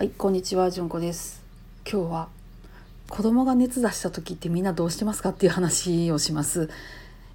[0.00, 1.42] はい、こんにちは、じゅんこです。
[1.84, 2.28] 今日は
[3.10, 6.70] 子供が熱出した時ってみんなどうしてますかっていう話をします。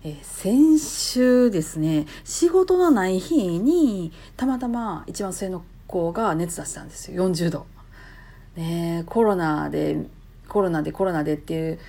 [0.03, 7.67] えー先週ですね、仕事のない日にたまたま一番上の子が熱出したんですよ、40度。
[8.55, 10.03] ね、コロナで
[10.49, 11.79] コロナでコロナでっていう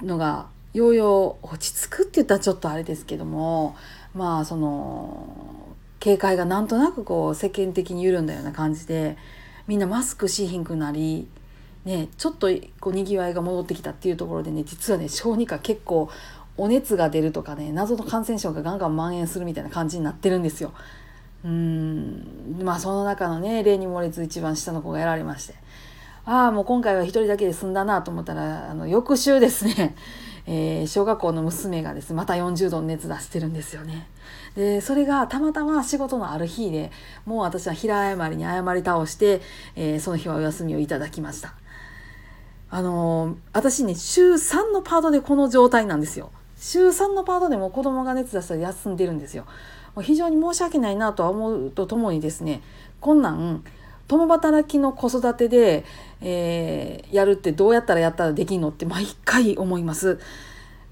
[0.00, 3.74] のがようよう落ち着くって言ったらちょっとあれですけども、
[4.14, 5.26] まあその
[5.98, 9.16] 警戒がなんとなくこう世間的に緩んだような感じで
[9.68, 11.28] みんなマスクしひんくなり、
[11.84, 12.48] ね、ちょっと
[12.80, 16.10] こうにぎわいが戻ってきたっていうところでね実はね小児科結構
[16.56, 20.72] お熱が出るとかね謎の感染症がガンガン蔓延するみたいな感じになってるんですよ。
[21.44, 25.54] うんまあその中のね例に漏れず一番下の子がやられまして
[26.24, 29.94] ああもう今回は一人だけで済んだなと思ったらあの翌週ですね、
[30.50, 34.08] えー小学校の娘がですねまた40度の熱出してるんですよね。
[34.56, 36.90] でそれがたまたま仕事のある日で
[37.26, 39.42] もう私は平謝りに謝り倒して、
[39.76, 41.54] えーその日はお休みをいただきました。
[42.70, 46.30] あのー私ね週3のパートでこの状態なんですよ。
[46.56, 49.44] 週3のパートでも子供が熱出したら休んでるんですよ。
[49.94, 52.62] もう非常に申し訳ないなとは思うとともにですね
[53.00, 53.64] こんなん
[54.08, 55.84] 共働きの子育てで、
[56.20, 60.18] えーやるってどうやったらやったらできんのって毎回思います。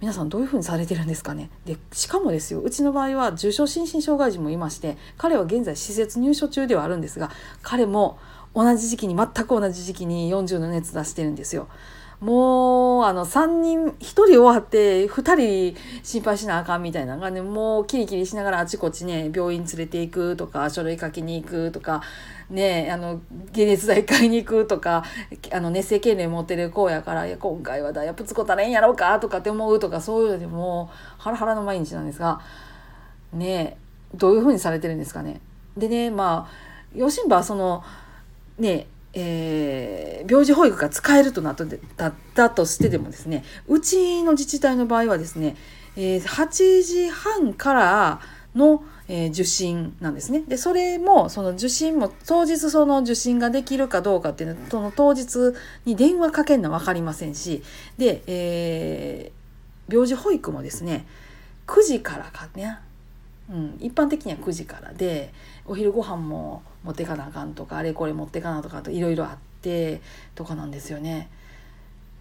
[0.00, 7.31] 皆さんどういうふうにされてるんですかねでしかもですようちの場合は重症心身障害児もいまして彼は現在施設入所中ではあるんですが
[7.62, 8.19] 彼も
[8.55, 11.69] 同じ時期に全く同じ時期に40の熱出してるんですよ。
[12.20, 22.03] もうあの3人1人終わって2人心配しなあかんみたいなのがねもうキリキリしながらあちこちね病院連れて行くとか書類書きに行くとか
[22.48, 23.20] ねあの
[23.55, 25.05] 解熱剤買いに行くとか
[25.53, 32.41] あの熱性痙攣持ってる子やからや今回はダイヤプつこたらええんやろうかとかって思うとかそういうのでもうハラハラの毎日なんですが
[33.34, 33.77] ね
[34.14, 35.41] どういうふうにされてるんですかね。
[35.77, 37.84] でねまあ養親はその
[38.59, 45.56] ねえー病児保育が使えるとなっただったとしてでもですねうちの自治体の場合はですね、
[45.97, 48.21] えー8時半から
[48.55, 50.43] の、えー受診なんですね。
[50.47, 57.62] でそれもその受診も当日その受診ができるかどうかっていうのはその当日に電話かけるのは分かりませんし
[57.99, 59.37] で、えー
[59.88, 61.06] 病児保育もですね
[61.69, 62.78] 9時からかね、
[63.49, 65.33] うん、一般的には9時からで
[65.65, 70.01] お昼ご飯も持ってかなあかんとかあれこれ持ってかなとかといろいろあって
[70.34, 71.31] とかなんですよね。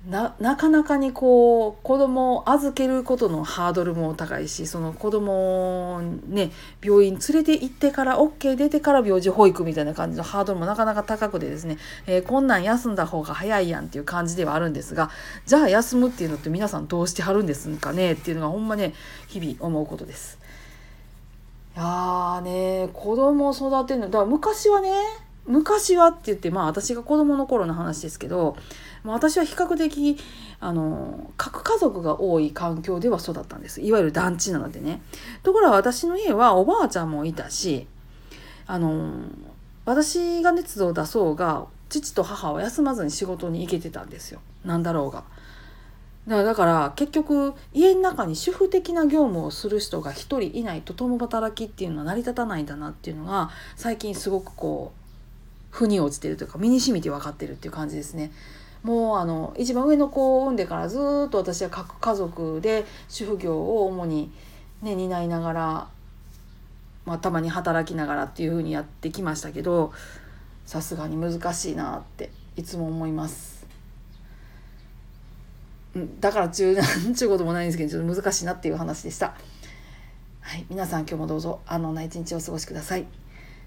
[0.07, 6.51] ななかなかにこう子供を預けることのハードルも高いしその子供をね
[6.83, 15.09] 病院連れて行ってから OK 出てから病児保育みたいな感じのハードルもなかなか高くてですね、えーこんなん休んだ方が早いやんっていう感じではあるんですが
[15.47, 18.11] じゃあ休むっていうのって皆さんどうしてはるんですかね？
[18.11, 18.93] っていうのがほんまね
[19.27, 20.37] 日々思うことです。
[21.75, 24.93] いやーね子供を育てるのだから昔はね
[25.45, 28.55] 昔はって言ってまあ私が子供の頃の話ですけど、
[29.03, 30.17] まあ、私は比較的
[30.59, 33.81] あの核家族が多い環境では育ったんです。
[33.81, 35.01] いわゆる団地なのでね。
[35.43, 37.85] ところが私の家はおばあちゃんもいたし
[38.65, 39.11] あの
[39.83, 44.39] 私が熱を出そうが父と母は休まずに仕事に行けてたんですよ。
[44.63, 45.23] なんだろうが。
[46.27, 55.05] だからだから結局家の中に主婦的な業務をする人が一人いないと共働きっていうのは成り立たないんだなっていうのが最近すごくこう
[55.75, 58.31] 腑に落ちてるというか身に染みて分かってるっていう感じですね。
[58.81, 60.97] もうあの一番上の子を産んでからず
[61.27, 64.31] っと私は各家族で主婦業を主に、
[64.83, 65.87] ね、担いながら、
[67.05, 69.91] まあ、たまに働きながらっていう風にやってきましたけど
[70.67, 73.54] さすがに難しいなっていつも思います。
[76.19, 79.35] だから中なんちゅうこともないんですけどちょっと難しいなっていう話でした。
[80.41, 83.05] はい、皆さん今日もどうぞ安穏な一日をお過ごしください。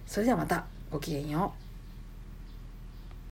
[0.07, 1.68] それではまたごきげんよう。